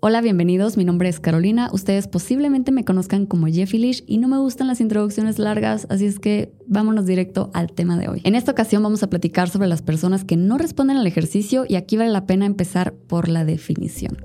[0.00, 0.76] Hola, bienvenidos.
[0.76, 1.70] Mi nombre es Carolina.
[1.72, 6.06] Ustedes posiblemente me conozcan como Jeffy Lish y no me gustan las introducciones largas, así
[6.06, 8.20] es que vámonos directo al tema de hoy.
[8.22, 11.74] En esta ocasión vamos a platicar sobre las personas que no responden al ejercicio y
[11.74, 14.18] aquí vale la pena empezar por la definición.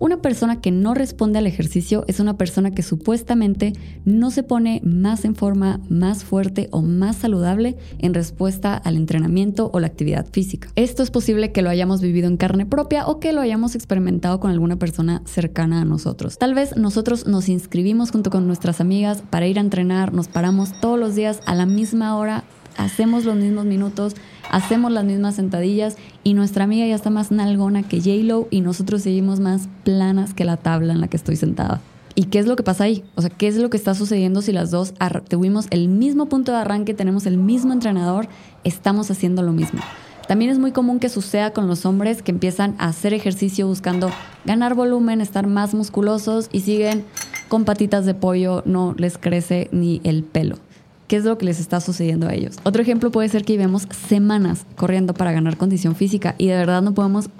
[0.00, 3.74] Una persona que no responde al ejercicio es una persona que supuestamente
[4.06, 9.70] no se pone más en forma, más fuerte o más saludable en respuesta al entrenamiento
[9.74, 10.68] o la actividad física.
[10.74, 14.40] Esto es posible que lo hayamos vivido en carne propia o que lo hayamos experimentado
[14.40, 16.38] con alguna persona cercana a nosotros.
[16.38, 20.72] Tal vez nosotros nos inscribimos junto con nuestras amigas para ir a entrenar, nos paramos
[20.80, 22.44] todos los días a la misma hora,
[22.84, 24.14] hacemos los mismos minutos,
[24.50, 29.02] hacemos las mismas sentadillas y nuestra amiga ya está más nalgona que J-Lo y nosotros
[29.02, 31.80] seguimos más planas que la tabla en la que estoy sentada.
[32.14, 33.04] ¿Y qué es lo que pasa ahí?
[33.14, 34.94] O sea, ¿qué es lo que está sucediendo si las dos
[35.28, 38.28] tuvimos el mismo punto de arranque, tenemos el mismo entrenador,
[38.64, 39.80] estamos haciendo lo mismo?
[40.26, 44.10] También es muy común que suceda con los hombres que empiezan a hacer ejercicio buscando
[44.44, 47.04] ganar volumen, estar más musculosos y siguen
[47.48, 50.56] con patitas de pollo, no les crece ni el pelo
[51.10, 52.58] qué es lo que les está sucediendo a ellos.
[52.62, 56.82] Otro ejemplo puede ser que llevemos semanas corriendo para ganar condición física y de verdad
[56.82, 57.30] no podemos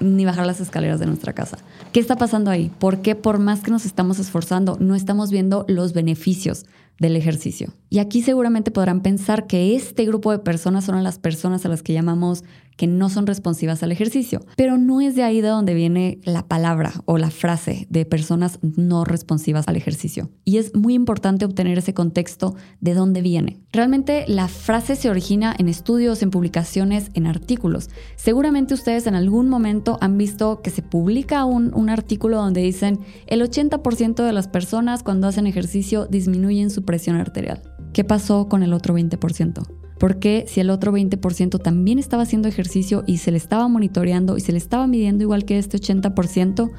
[0.00, 1.58] ni bajar las escaleras de nuestra casa.
[1.92, 2.72] ¿Qué está pasando ahí?
[2.80, 6.66] ¿Por qué por más que nos estamos esforzando no estamos viendo los beneficios
[6.98, 7.72] del ejercicio?
[7.88, 11.84] Y aquí seguramente podrán pensar que este grupo de personas son las personas a las
[11.84, 12.42] que llamamos
[12.80, 14.40] que no son responsivas al ejercicio.
[14.56, 18.58] Pero no es de ahí de donde viene la palabra o la frase de personas
[18.62, 20.30] no responsivas al ejercicio.
[20.46, 23.60] Y es muy importante obtener ese contexto de dónde viene.
[23.70, 27.90] Realmente la frase se origina en estudios, en publicaciones, en artículos.
[28.16, 33.00] Seguramente ustedes en algún momento han visto que se publica un, un artículo donde dicen
[33.26, 37.60] el 80% de las personas cuando hacen ejercicio disminuyen su presión arterial.
[37.92, 39.79] ¿Qué pasó con el otro 20%?
[40.00, 44.40] Porque si el otro 20% también estaba haciendo ejercicio y se le estaba monitoreando y
[44.40, 46.70] se le estaba midiendo igual que este 80%,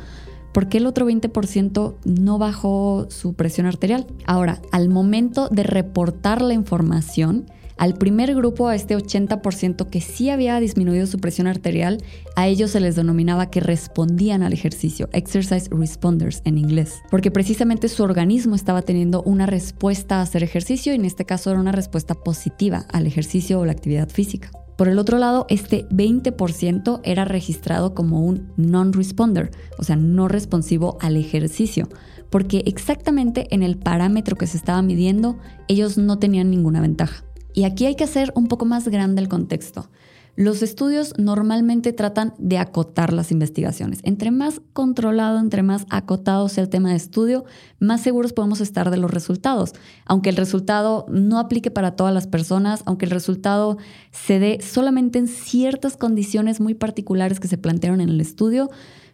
[0.51, 4.07] ¿por qué el otro 20% no bajó su presión arterial?
[4.25, 7.45] Ahora, al momento de reportar la información,
[7.81, 11.97] al primer grupo, a este 80% que sí había disminuido su presión arterial,
[12.35, 17.89] a ellos se les denominaba que respondían al ejercicio, exercise responders en inglés, porque precisamente
[17.89, 21.71] su organismo estaba teniendo una respuesta a hacer ejercicio y en este caso era una
[21.71, 24.51] respuesta positiva al ejercicio o la actividad física.
[24.77, 30.99] Por el otro lado, este 20% era registrado como un non-responder, o sea, no responsivo
[31.01, 31.89] al ejercicio,
[32.29, 37.23] porque exactamente en el parámetro que se estaba midiendo, ellos no tenían ninguna ventaja.
[37.53, 39.89] Y aquí hay que hacer un poco más grande el contexto.
[40.37, 43.99] Los estudios normalmente tratan de acotar las investigaciones.
[44.03, 47.43] Entre más controlado, entre más acotado sea el tema de estudio,
[47.79, 49.73] más seguros podemos estar de los resultados.
[50.05, 53.77] Aunque el resultado no aplique para todas las personas, aunque el resultado
[54.11, 58.69] se dé solamente en ciertas condiciones muy particulares que se plantearon en el estudio,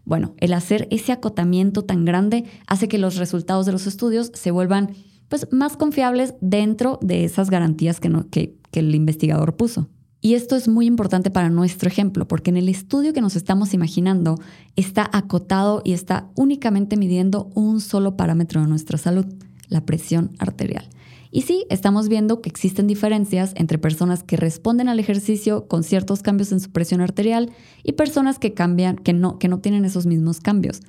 [0.05, 4.51] bueno, el hacer ese acotamiento tan grande hace que los resultados de los estudios se
[4.51, 4.93] vuelvan
[5.29, 9.89] pues, más confiables dentro de esas garantías que, el investigador puso.
[10.21, 13.73] Y esto es muy importante para nuestro ejemplo, porque en el estudio que nos estamos
[13.73, 14.39] imaginando
[14.75, 19.25] está acotado y está únicamente midiendo un solo parámetro de nuestra salud,
[19.67, 20.89] la presión arterial.
[21.31, 26.21] Y sí, estamos viendo que existen diferencias entre personas que responden al ejercicio con ciertos
[26.21, 27.51] cambios en su presión arterial
[27.83, 30.81] y personas que cambian, que no, que no tienen esos mismos cambios.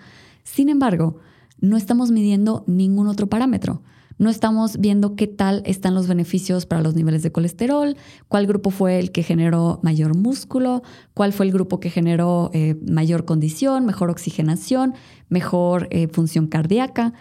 [0.44, 1.18] Sin embargo,
[1.60, 3.82] no estamos midiendo ningún otro parámetro
[4.18, 7.96] no estamos viendo qué tal están los beneficios para los niveles de colesterol,
[8.28, 10.82] cuál grupo fue el que generó mayor músculo,
[11.14, 14.94] cuál fue el grupo que generó eh, mayor condición, mejor oxigenación,
[15.28, 17.14] mejor eh, función cardíaca.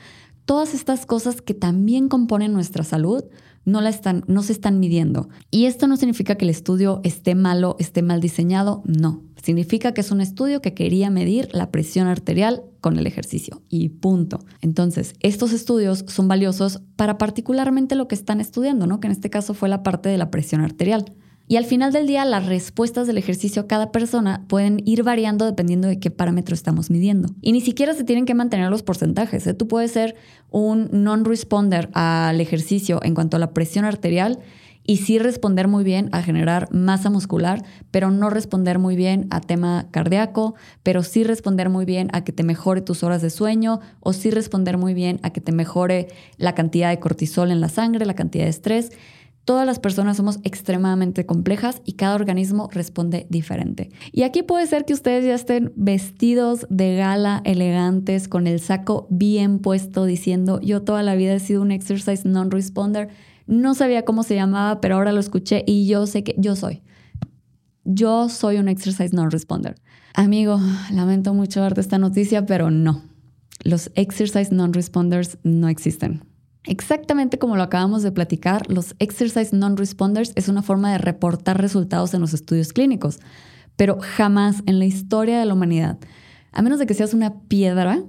[0.46, 3.24] Todas estas cosas que también componen nuestra salud
[3.68, 5.28] no, la están, no se están midiendo.
[5.52, 9.24] Y esto no significa que el estudio esté malo, esté mal diseñado, no.
[9.44, 13.90] Significa que es un estudio que quería medir la presión arterial con el ejercicio y
[13.90, 14.40] punto.
[14.62, 19.02] Entonces, estos estudios son valiosos para particularmente lo que están estudiando, ¿no?
[19.02, 21.14] Que en este caso fue la parte de la presión arterial.
[21.50, 25.46] Y al final del día, las respuestas del ejercicio a cada persona pueden ir variando
[25.46, 27.30] dependiendo de qué parámetro estamos midiendo.
[27.42, 29.48] Y ni siquiera se tienen que mantener los porcentajes.
[29.48, 29.54] ¿eh?
[29.54, 30.16] Tú puedes ser
[30.50, 34.40] un non-responder al ejercicio en cuanto a la presión arterial
[34.88, 39.42] y sí responder muy bien a generar masa muscular, pero no responder muy bien a
[39.42, 43.82] tema cardíaco, pero sí responder muy bien a que te mejore tus horas de sueño
[44.00, 46.08] o sí responder muy bien a que te mejore
[46.38, 48.92] la cantidad de cortisol en la sangre, la cantidad de estrés.
[49.48, 53.92] Todas las personas somos extremadamente complejas y cada organismo responde diferente.
[54.12, 59.08] Y aquí puede ser que ustedes ya estén vestidos de gala, elegantes, con el saco
[59.10, 63.08] bien puesto, diciendo yo toda la vida he sido un exercise non-responder.
[63.46, 66.82] No sabía cómo se llamaba, pero ahora lo escuché y yo sé que yo soy.
[67.86, 69.76] Yo soy un exercise non-responder.
[70.14, 70.60] Amigo,
[70.92, 73.02] lamento mucho darte esta noticia, pero no.
[73.64, 76.26] los exercise non-responders no existen.
[76.68, 82.14] Exactamente como lo acabamos de platicar, los exercise non-responders es una forma de reportar resultados
[82.14, 83.20] en los estudios clínicos,
[83.78, 85.98] pero jamás en la historia de la humanidad,
[86.52, 88.04] a menos de que seas una piedra,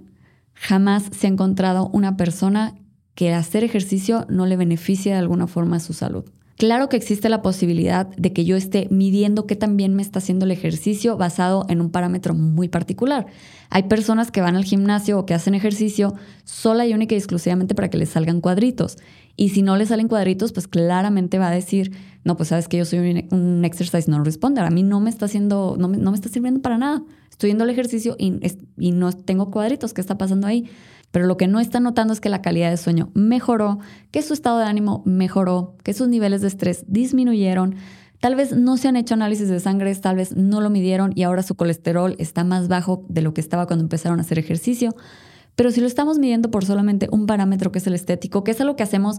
[0.54, 2.74] jamás se ha encontrado una persona
[3.14, 6.24] que hacer ejercicio no le beneficie de alguna forma a su salud.
[6.58, 10.18] Claro que existe la posibilidad de que yo esté midiendo qué tan bien me está
[10.18, 13.26] haciendo el ejercicio basado en un parámetro muy particular.
[13.70, 17.76] Hay personas que van al gimnasio o que hacen ejercicio sola y única y exclusivamente
[17.76, 18.98] para que les salgan cuadritos.
[19.36, 21.92] Y si no le salen cuadritos, pues claramente va a decir,
[22.24, 24.64] no, pues sabes que yo soy un, exercise no responder.
[24.64, 27.04] A mí no me está haciendo, no me, está sirviendo para nada.
[27.30, 28.34] Estoy yendo al ejercicio y,
[28.76, 29.94] y no tengo cuadritos.
[29.94, 30.68] ¿Qué está pasando ahí?
[31.10, 33.78] Pero lo que no está notando es que la calidad de sueño mejoró,
[34.10, 37.76] que su estado de ánimo mejoró, que sus niveles de estrés disminuyeron.
[38.20, 41.22] Tal vez no se han hecho análisis de sangre, tal vez no lo midieron y
[41.22, 44.94] ahora su colesterol está más bajo de lo que estaba cuando empezaron a hacer ejercicio.
[45.54, 48.60] Pero si lo estamos midiendo por solamente un parámetro que es el estético, que es
[48.60, 49.18] algo que hacemos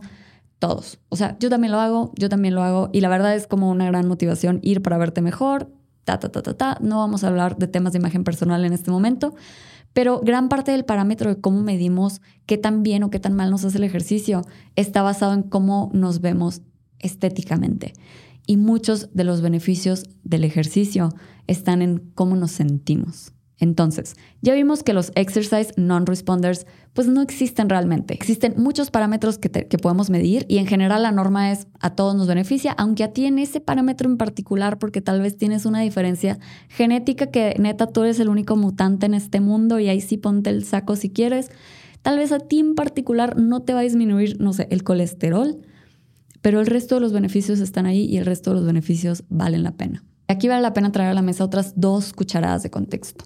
[0.60, 1.00] todos.
[1.10, 3.70] O sea, yo también lo hago, yo también lo hago y la verdad es como
[3.72, 5.72] una gran motivación ir para verte mejor,
[6.04, 6.78] ta, ta, ta, ta, ta.
[6.82, 9.36] No vamos a hablar de temas de imagen personal en este momento,
[10.00, 13.52] pero gran parte del parámetro de cómo medimos qué tan bien o qué tan mal
[13.52, 14.44] nos hace el ejercicio
[14.78, 16.62] está basado en cómo nos vemos
[17.00, 17.92] estéticamente.
[18.48, 21.10] Y muchos de los beneficios del ejercicio
[21.48, 23.34] están en cómo nos sentimos.
[23.60, 28.14] Entonces, ya vimos que los exercise non-responders pues no existen realmente.
[28.14, 32.28] Existen muchos parámetros que, podemos medir y en general la norma es a todos nos
[32.28, 36.40] beneficia, aunque a ti en ese parámetro en particular, porque tal vez tienes una diferencia
[36.70, 40.50] genética que neta tú eres el único mutante en este mundo y ahí sí ponte
[40.50, 41.52] el saco si quieres.
[42.02, 45.58] Tal vez a ti en particular no te va a disminuir, no sé, el colesterol,
[46.42, 49.64] pero el resto de los beneficios están ahí y el resto de los beneficios valen
[49.64, 50.06] la pena.
[50.30, 53.26] Aquí vale la pena traer a la mesa otras dos cucharadas de contexto.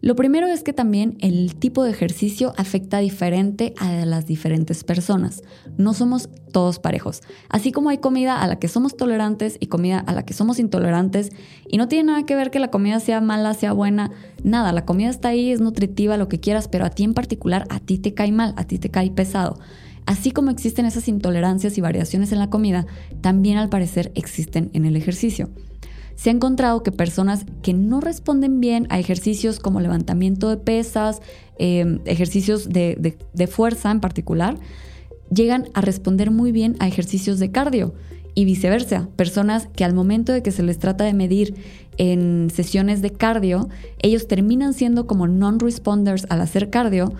[0.00, 5.42] Lo primero es que también el tipo de ejercicio afecta diferente a las diferentes personas.
[5.76, 7.22] No somos todos parejos.
[7.48, 10.60] Así como hay comida a la que somos tolerantes y comida a la que somos
[10.60, 11.30] intolerantes,
[11.68, 14.12] y no tiene nada que ver que la comida sea mala, sea buena,
[14.44, 17.66] nada, la comida está ahí, es nutritiva, lo que quieras, pero a ti en particular,
[17.68, 19.58] a ti te cae mal, a ti te cae pesado.
[20.06, 22.86] Así como existen esas intolerancias y variaciones en la comida,
[23.20, 25.50] también al parecer existen en el ejercicio
[26.18, 31.22] se ha encontrado que personas que no responden bien a ejercicios como levantamiento de pesas,
[31.58, 34.58] em, ejercicios de, de fuerza en particular,
[35.32, 37.94] llegan a responder muy bien a ejercicios de cardio
[38.34, 39.08] y viceversa.
[39.14, 41.54] Personas que al momento de que se les trata de medir
[41.98, 43.68] en sesiones de cardio,
[44.02, 47.12] ellos terminan siendo como non-responders al hacer cardio.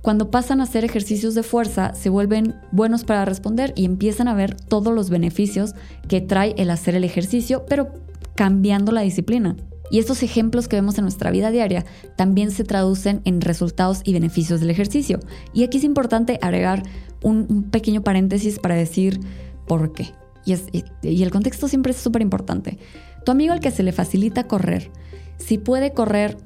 [0.00, 4.34] Cuando pasan a hacer ejercicios de fuerza, se vuelven buenos para responder y empiezan a
[4.34, 5.74] ver todos los beneficios
[6.08, 9.56] que trae el hacer el ejercicio, pero cambiando la disciplina.
[9.90, 11.84] Y estos ejemplos que vemos en nuestra vida diaria
[12.16, 15.20] también se traducen en resultados y beneficios del ejercicio.
[15.52, 16.82] Y aquí es importante agregar
[17.22, 19.20] un, pequeño paréntesis para decir
[19.66, 20.12] por qué.
[20.44, 20.54] Y,
[21.02, 22.78] y el contexto siempre es súper importante.
[23.24, 24.90] Tu amigo al que se le facilita correr,
[25.38, 26.36] si puede correr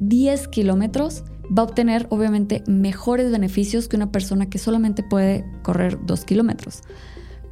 [0.00, 1.24] 10 kilómetros,
[1.56, 6.82] va a obtener obviamente mejores beneficios que una persona que solamente puede correr 2 kilómetros.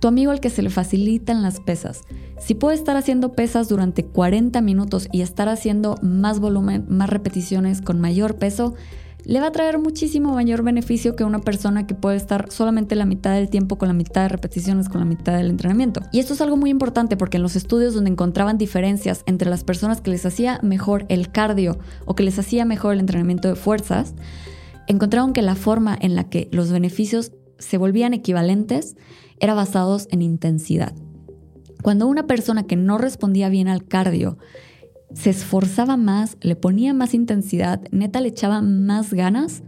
[0.01, 2.03] Tu amigo al que se le facilitan las pesas,
[2.39, 7.83] si puede estar haciendo pesas durante 40 minutos y estar haciendo más volumen, más repeticiones
[7.83, 8.75] con mayor peso,
[9.25, 13.05] le va a traer muchísimo mayor beneficio que una persona que puede estar solamente la
[13.05, 16.01] mitad del tiempo con la mitad de repeticiones, con la mitad del entrenamiento.
[16.13, 19.65] Y esto es algo muy importante porque en los estudios donde encontraban diferencias entre las
[19.65, 23.57] personas que les hacía mejor el cardio o que les hacía mejor el entrenamiento de
[23.57, 24.15] fuerzas,
[24.87, 28.97] encontraron que la forma en la que los beneficios se volvían equivalentes
[29.41, 30.95] era basados en intensidad.
[31.83, 34.39] Cuando una persona que no respondía bien al cardio
[35.15, 39.63] se esforzaba más, le ponía más intensidad, neta le echaba más ganas,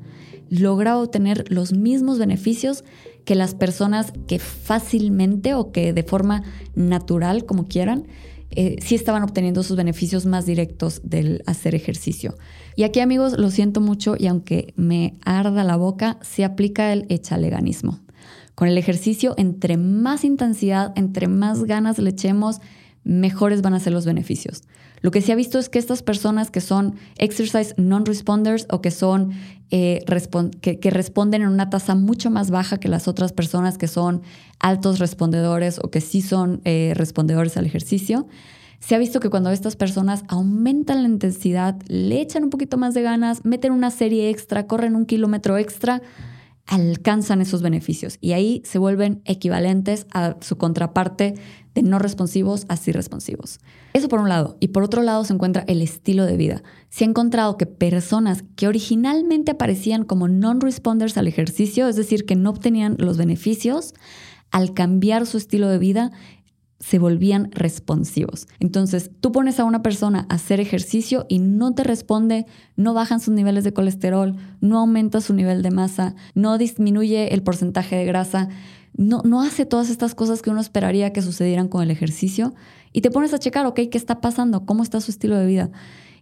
[0.49, 2.85] lograba obtener los mismos beneficios
[3.25, 6.43] que las personas que fácilmente o que de forma
[6.75, 8.07] natural, como quieran,
[8.51, 12.35] eh, sí estaban obteniendo sus beneficios más directos del hacer ejercicio.
[12.81, 17.05] Y aquí amigos, lo siento mucho y aunque me arda la boca, se aplica el
[17.11, 18.01] echaleganismo.
[18.55, 22.63] Con el ejercicio, entre más intensidad, entre más ganas le echemos,
[23.05, 24.63] mejores van a ser los beneficios.
[25.03, 28.91] Lo que se ha visto es que estas personas que son exercise non-responders o que
[28.91, 29.33] son
[29.71, 30.03] eh,
[30.63, 34.23] que, responden en una tasa mucho más baja que las otras personas que son
[34.59, 38.27] altos respondedores o que sí son eh, respondedores al ejercicio,
[38.81, 42.95] se ha visto que cuando estas personas aumentan la intensidad, le echan un poquito más
[42.95, 46.03] de ganas, meten una serie extra, corren un kilómetro extra,
[46.67, 51.35] alcanzan esos beneficios y ahí se vuelven equivalentes a su contraparte
[51.75, 53.59] de no responsivos a sí responsivos.
[53.93, 54.57] Eso por un lado.
[54.61, 56.63] Y por otro lado se encuentra el estilo de vida.
[56.89, 62.37] Se ha encontrado que personas que originalmente aparecían como non-responders al ejercicio, es decir, que
[62.37, 63.95] no obtenían los beneficios,
[64.51, 66.11] al cambiar su estilo de vida,
[66.81, 68.49] se volvían responsivos.
[68.59, 73.21] Entonces, tú pones a una persona a hacer ejercicio y no te responde, no bajan
[73.21, 78.07] sus niveles de colesterol, no aumenta su nivel de masa, no disminuye el porcentaje de
[78.07, 78.49] grasa,
[78.97, 82.55] no, no hace todas estas cosas que uno esperaría que sucedieran con el ejercicio
[82.93, 84.65] y te pones a checar, ok, ¿qué está pasando?
[84.65, 85.71] ¿Cómo está su estilo de vida?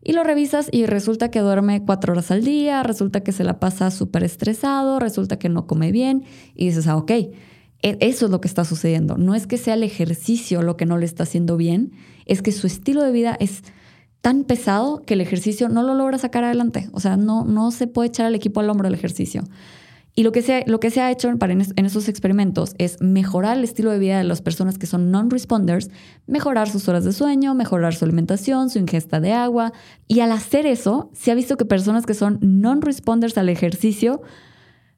[0.02, 3.60] Y lo revisas y resulta que duerme cuatro horas al día, resulta que se la
[3.60, 6.24] pasa súper estresado, resulta que no come bien
[6.54, 7.12] y dices, ah, ok,
[7.82, 9.16] eso es lo que está sucediendo.
[9.16, 11.92] No es que sea el ejercicio lo que no le está haciendo bien,
[12.26, 13.62] es que su estilo de vida es
[14.20, 16.88] tan pesado que el ejercicio no lo logra sacar adelante.
[16.92, 19.44] O sea, no, no se puede echar al equipo al hombro el ejercicio.
[20.18, 23.56] Y lo que se, lo que se ha hecho para en, esos experimentos es mejorar
[23.56, 25.90] el estilo de vida de las personas que son non-responders,
[26.26, 29.72] mejorar sus horas de sueño, mejorar su alimentación, su ingesta de agua.
[30.08, 34.20] Y al hacer eso, se ha visto que personas que son non-responders al ejercicio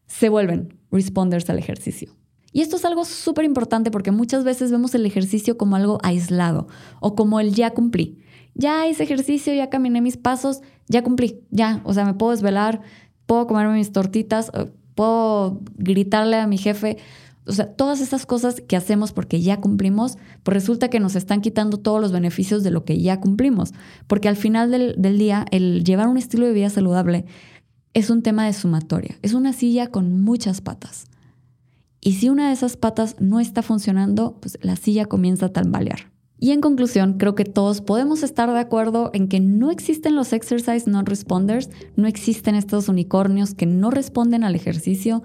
[0.07, 2.17] se vuelven responders al ejercicio.
[2.53, 6.67] Y esto es algo súper importante porque muchas veces vemos el ejercicio como algo aislado
[7.01, 8.19] o como el ya cumplí.
[8.55, 12.81] Ya hice ejercicio, ya caminé mis pasos, ya cumplí, ya, o sea, me puedo desvelar,
[13.27, 14.51] puedo comerme mis tortitas,
[14.97, 16.99] puedo gritarle a mi jefe.
[17.47, 21.41] O sea, todas estas cosas que hacemos porque ya cumplimos, pues resulta que nos están
[21.41, 23.73] quitando todos los beneficios de lo que ya cumplimos.
[24.09, 27.25] Porque al final del día, el llevar un estilo de vida saludable
[27.95, 29.17] es un tema de sumatoria.
[29.23, 31.10] Es una silla con muchas patas.
[32.01, 36.11] Y si una de esas patas no está funcionando, pues la silla comienza a tambalear.
[36.43, 40.33] Y en conclusión, creo que todos podemos estar de acuerdo en que no existen los
[40.33, 45.23] exercise non-responders, no existen estos unicornios que no responden al ejercicio,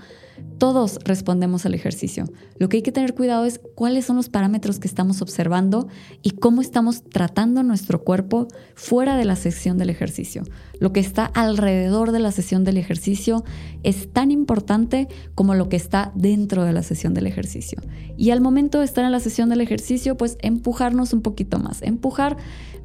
[0.57, 2.25] todos respondemos al ejercicio.
[2.57, 5.87] Lo que hay que tener cuidado es cuáles son los parámetros que estamos observando
[6.21, 10.43] y cómo estamos tratando nuestro cuerpo fuera de la sesión del ejercicio.
[10.79, 13.43] Lo que está alrededor de la sesión del ejercicio
[13.83, 17.81] es tan importante como lo que está dentro de la sesión del ejercicio.
[18.17, 21.81] Y al momento de estar en la sesión del ejercicio, pues empujarnos un poquito más.
[21.81, 22.37] Empujar,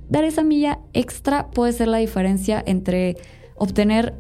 [0.09, 3.17] dar esa milla extra puede ser la diferencia entre
[3.57, 4.15] obtener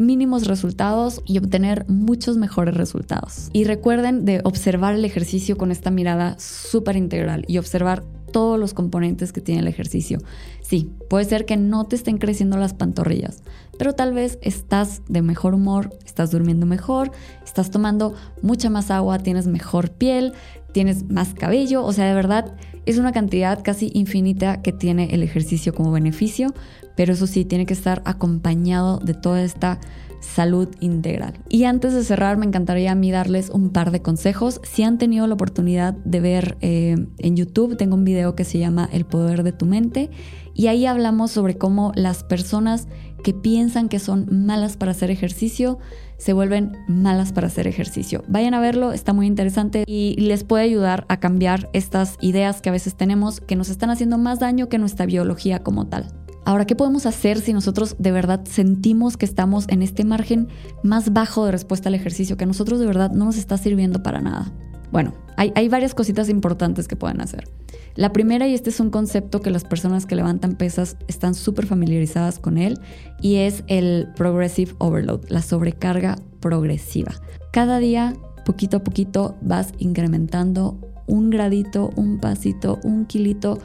[0.00, 3.50] mínimos resultados y obtener muchos mejores resultados.
[3.52, 8.02] Y recuerden de observar el ejercicio con esta mirada súper integral y observar
[8.32, 10.18] todos los componentes que tiene el ejercicio.
[10.62, 13.42] Sí, puede ser que no te estén creciendo las pantorrillas,
[13.76, 17.10] pero tal vez estás de mejor humor, estás durmiendo mejor,
[17.44, 20.32] estás tomando mucha más agua, tienes mejor piel,
[20.72, 22.54] tienes más cabello, o sea, de verdad
[22.86, 26.54] es una cantidad casi infinita que tiene el ejercicio como beneficio,
[26.96, 29.78] pero eso sí, tiene que estar acompañado de toda esta
[30.20, 31.34] salud integral.
[31.48, 34.60] Y antes de cerrar, me encantaría a mí darles un par de consejos.
[34.62, 38.58] Si han tenido la oportunidad de ver eh, en YouTube, tengo un video que se
[38.58, 40.10] llama El poder de tu mente
[40.54, 42.86] y ahí hablamos sobre cómo las personas
[43.22, 45.78] que piensan que son malas para hacer ejercicio
[46.20, 48.22] se vuelven malas para hacer ejercicio.
[48.28, 52.68] Vayan a verlo, está muy interesante y les puede ayudar a cambiar estas ideas que
[52.68, 56.12] a veces tenemos que nos están haciendo más daño que nuestra biología como tal.
[56.44, 60.48] Ahora, ¿qué podemos hacer si nosotros de verdad sentimos que estamos en este margen
[60.82, 64.02] más bajo de respuesta al ejercicio, que a nosotros de verdad no nos está sirviendo
[64.02, 64.52] para nada?
[64.90, 67.48] Bueno, hay, varias cositas importantes que pueden hacer.
[67.94, 71.66] La primera, y este es un concepto que las personas que levantan pesas están súper
[71.66, 72.78] familiarizadas con él,
[73.22, 77.12] y es el progressive overload, la sobrecarga progresiva.
[77.52, 83.58] Cada día, poquito a poquito, vas incrementando un gradito, un pasito, un kilito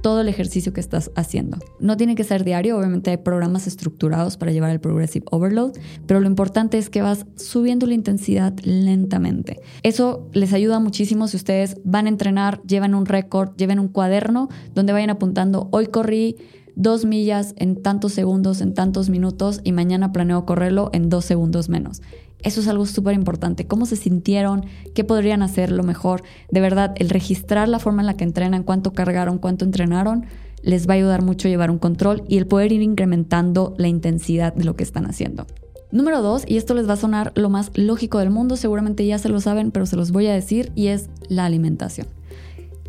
[0.00, 1.58] todo el ejercicio que estás haciendo.
[1.80, 5.72] No tiene que ser diario, obviamente hay programas estructurados para llevar el Progressive Overload,
[6.06, 9.60] pero lo importante es que vas subiendo la intensidad lentamente.
[9.82, 14.48] Eso les ayuda muchísimo si ustedes van a entrenar, llevan un récord, lleven un cuaderno
[14.74, 16.36] donde vayan apuntando, hoy corrí
[16.78, 21.68] dos millas en tantos segundos, en tantos minutos y mañana planeo correrlo en dos segundos
[21.68, 22.00] menos.
[22.42, 23.66] Eso es algo súper importante.
[23.66, 24.66] ¿Cómo se sintieron?
[24.94, 26.22] ¿Qué podrían hacer lo mejor?
[26.50, 30.26] De verdad, el registrar la forma en la que entrenan, cuánto cargaron, cuánto entrenaron,
[30.62, 33.88] les va a ayudar mucho a llevar un control y el poder ir incrementando la
[33.88, 35.46] intensidad de lo que están haciendo.
[35.90, 39.18] Número dos, y esto les va a sonar lo más lógico del mundo, seguramente ya
[39.18, 42.06] se lo saben, pero se los voy a decir, y es la alimentación.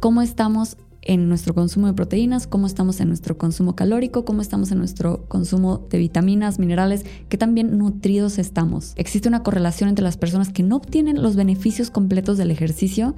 [0.01, 4.71] ¿Cómo estamos en nuestro consumo de proteínas, cómo estamos en nuestro consumo calórico, cómo estamos
[4.71, 8.93] en nuestro consumo de vitaminas, minerales, qué también nutridos estamos.
[8.95, 13.15] Existe una correlación entre las personas que no obtienen los beneficios completos del ejercicio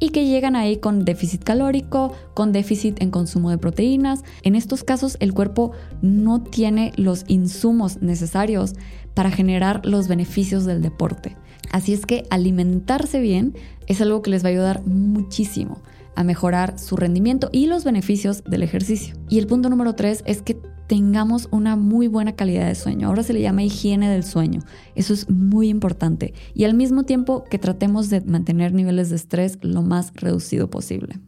[0.00, 4.24] y que llegan ahí con déficit calórico, con déficit en consumo de proteínas.
[4.42, 5.72] En estos casos el cuerpo
[6.02, 8.74] no tiene los insumos necesarios
[9.14, 11.36] para generar los beneficios del deporte.
[11.70, 13.54] Así es que alimentarse bien
[13.86, 15.82] es algo que les va a ayudar muchísimo
[16.16, 19.14] a mejorar su rendimiento y los beneficios del ejercicio.
[19.28, 23.08] Y el punto número tres es que tengamos una muy buena calidad de sueño.
[23.08, 24.60] Ahora se le llama higiene del sueño.
[24.96, 26.34] Eso es muy importante.
[26.52, 31.20] Y al mismo tiempo que tratemos de mantener niveles de estrés lo más reducido posible.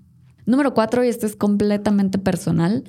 [0.46, 2.84] Número cuatro, y esto es completamente personal,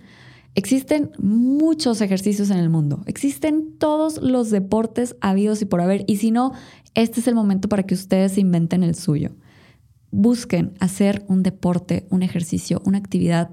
[0.55, 6.17] Existen muchos ejercicios en el mundo, existen todos los deportes habidos y por haber, y
[6.17, 6.53] si no,
[6.93, 9.31] este es el momento para que ustedes inventen el suyo
[10.13, 13.49] busquen hacer un deporte, un ejercicio, una actividad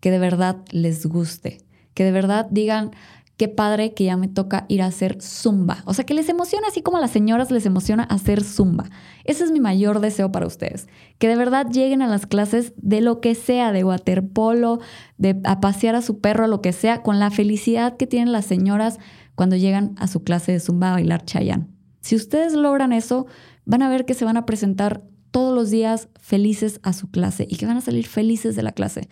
[0.00, 1.58] que de verdad les guste,
[1.94, 2.90] que de verdad digan,
[3.36, 5.82] qué padre que ya me toca ir a hacer zumba.
[5.86, 8.90] O sea, que les emociona así como a las señoras les emociona hacer zumba.
[9.24, 10.88] Ese es mi mayor deseo para ustedes.
[11.18, 14.80] Que de verdad lleguen a las clases de lo que sea, de waterpolo,
[15.16, 18.44] de a pasear a su perro, lo que sea, con la felicidad que tienen las
[18.44, 18.98] señoras
[19.36, 21.68] cuando llegan a su clase de zumba a bailar chayán.
[22.02, 23.26] Si ustedes logran eso,
[23.64, 27.46] van a ver que se van a presentar todos los días felices a su clase
[27.48, 29.08] y que van a salir felices de la clase.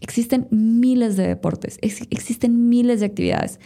[0.00, 3.58] Existen miles de deportes, existen miles de actividades.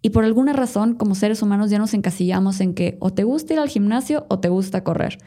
[0.00, 3.54] Y por alguna razón, como seres humanos, ya nos encasillamos en que o te gusta
[3.54, 5.18] ir al gimnasio o te gusta correr.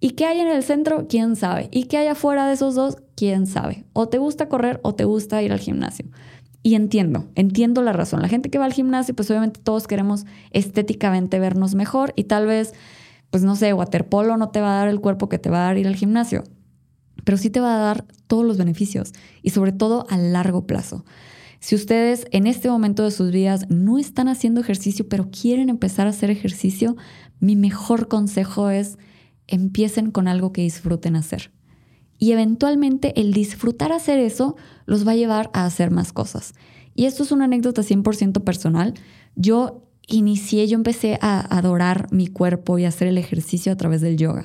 [0.00, 1.06] ¿Y qué hay en el centro?
[1.08, 1.68] ¿Quién sabe?
[1.70, 2.96] ¿Y qué hay afuera de esos dos?
[3.14, 3.84] ¿Quién sabe?
[3.92, 6.06] O te gusta correr o te gusta ir al gimnasio.
[6.62, 8.20] Y entiendo, entiendo la razón.
[8.20, 12.46] La gente que va al gimnasio, pues obviamente todos queremos estéticamente vernos mejor y tal
[12.46, 12.74] vez
[13.32, 15.64] pues no sé, waterpolo no te va a dar el cuerpo que te va a
[15.68, 16.44] dar ir al gimnasio,
[17.24, 21.06] pero sí te va a dar todos los beneficios y sobre todo a largo plazo.
[21.58, 26.06] Si ustedes en este momento de sus vidas no están haciendo ejercicio, pero quieren empezar
[26.06, 26.94] a hacer ejercicio,
[27.40, 28.98] mi mejor consejo es
[29.46, 31.52] empiecen con algo que disfruten hacer.
[32.18, 36.52] Y eventualmente el disfrutar hacer eso los va a llevar a hacer más cosas.
[36.94, 38.92] Y esto es una anécdota 100% personal.
[39.36, 44.00] Yo inicié, yo empecé a adorar mi cuerpo y a hacer el ejercicio a través
[44.00, 44.44] del yoga.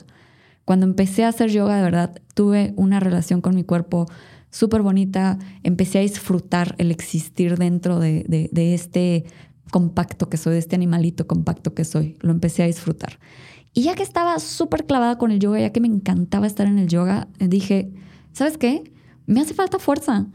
[0.66, 4.06] Cuando empecé a hacer yoga, de verdad, tuve una relación con mi cuerpo
[4.50, 9.26] súper bonita, empecé a disfrutar el existir dentro de, de, este
[9.72, 13.20] compacto que soy, de este animalito compacto que soy, lo empecé a disfrutar.
[13.74, 16.80] Y ya que estaba súper clavada con el yoga, ya que me encantaba estar en
[16.80, 17.92] el yoga, dije,
[18.34, 18.92] ¿sabes qué?
[19.26, 20.28] Me hace falta fuerza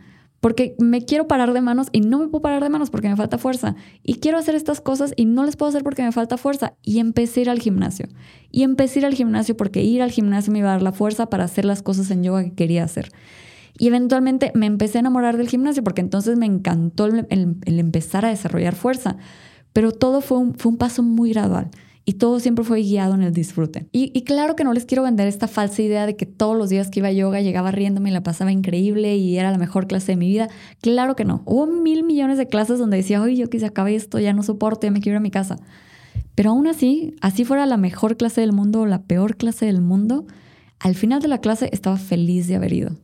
[0.42, 3.14] porque me quiero parar de manos y no me puedo parar de manos porque me
[3.14, 3.76] falta fuerza.
[4.02, 6.74] Y quiero hacer estas cosas y no les puedo hacer porque me falta fuerza.
[6.82, 8.08] Y empecé a ir al gimnasio.
[8.50, 10.90] Y empecé a ir al gimnasio porque ir al gimnasio me iba a dar la
[10.90, 13.12] fuerza para hacer las cosas en yoga que quería hacer.
[13.78, 17.24] Y eventualmente me empecé a enamorar del gimnasio porque entonces me encantó el,
[17.64, 19.18] empezar a desarrollar fuerza.
[19.72, 21.70] Pero todo fue fue un paso muy gradual
[22.04, 23.86] y todo siempre fue guiado en el disfrute.
[23.92, 26.90] Y, claro que no les quiero vender esta falsa idea de que todos los días
[26.90, 30.12] que iba a yoga llegaba riéndome y la pasaba increíble y era la mejor clase
[30.12, 30.48] de mi vida.
[30.80, 31.42] Claro que no.
[31.44, 34.42] Hubo mil millones de clases donde decía, oye, yo que se acabe esto, ya no
[34.42, 35.58] soporto, ya me quiero ir a mi casa.
[36.34, 39.80] Pero aún así, así fuera la mejor clase del mundo o la peor clase del
[39.80, 40.26] mundo,
[40.80, 42.96] al final de la clase estaba feliz de haber ido.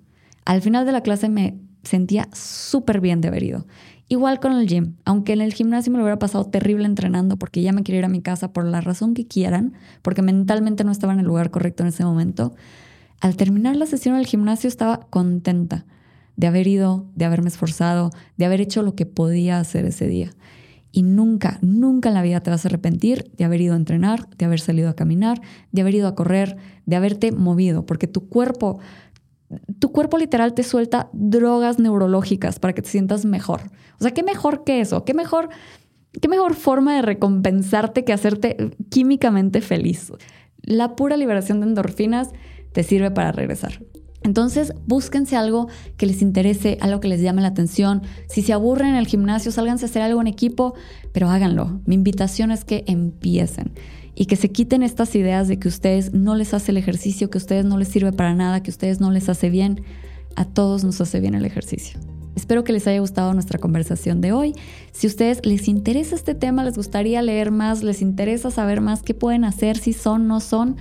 [0.45, 3.67] Al final de la clase me sentía súper bien de haber ido.
[4.11, 7.61] Igual con el gym, aunque en el gimnasio me lo hubiera pasado terrible entrenando porque
[7.61, 10.92] ya me quería ir a mi casa por la razón que quieran, porque mentalmente no
[10.92, 12.55] estaba en el lugar correcto en ese momento,
[13.21, 15.85] al terminar la sesión del gimnasio estaba contenta
[16.37, 20.31] de haber ido, de haberme esforzado, de haber hecho lo que podía hacer ese día.
[20.90, 24.31] Y nunca, nunca en la vida te vas a arrepentir de haber ido a entrenar,
[24.38, 28.29] de haber salido a caminar, de haber ido a correr, de haberte movido, porque tu
[28.29, 28.79] cuerpo
[29.79, 33.63] tu cuerpo literal te suelta drogas neurológicas para que te sientas mejor.
[33.99, 35.05] O sea, ¿qué mejor que eso?
[35.05, 35.49] ¿Qué mejor,
[36.21, 40.13] qué mejor forma de recompensarte que hacerte químicamente feliz?
[40.63, 42.31] La pura liberación de endorfinas
[42.73, 43.83] te sirve para regresar.
[44.23, 48.03] Entonces, búsquense algo que les interese, algo que les llame la atención.
[48.29, 50.75] Si se aburren en el gimnasio, sálganse a hacer algo en equipo,
[51.13, 51.81] pero háganlo.
[51.87, 53.73] Mi invitación es que empiecen
[54.21, 57.39] y que se quiten estas ideas de que ustedes no les hace el ejercicio, que
[57.39, 59.83] ustedes no les sirve para nada, que ustedes no les hace bien.
[60.35, 62.01] A todos nos hace bien el ejercicio.
[62.35, 64.55] Espero que les haya gustado nuestra conversación de hoy.
[64.91, 69.03] Si a ustedes les interesa este tema, les gustaría leer más, les interesa saber más
[69.03, 70.77] qué pueden hacer, si son, no son,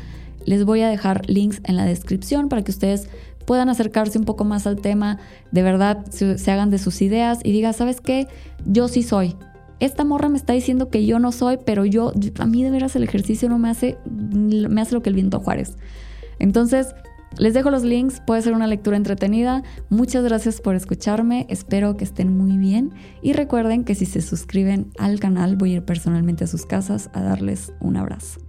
[0.45, 3.07] les voy a dejar links en la descripción para que ustedes
[3.45, 5.19] puedan acercarse un poco más al tema,
[5.51, 8.27] de verdad se, se hagan de sus ideas y digan, ¿sabes qué?
[8.65, 9.35] Yo sí soy,
[9.79, 12.95] esta morra me está diciendo que yo no soy, pero yo, a mí de veras
[12.95, 15.77] el ejercicio no me hace, me hace lo que el viento Juárez.
[16.39, 16.93] Entonces,
[17.37, 19.61] Les dejo los links, puede ser una lectura entretenida.
[19.89, 24.91] Muchas gracias por escucharme, espero que estén muy bien y recuerden que si se suscriben
[24.97, 28.46] al canal voy a ir personalmente a sus casas a darles un abrazo.